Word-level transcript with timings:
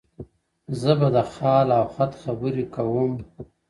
زه 0.81 0.91
به 0.99 1.07
د 1.15 1.17
خال 1.33 1.67
او 1.79 1.85
خط 1.93 2.11
خبري 2.23 2.65
كوم- 2.75 3.15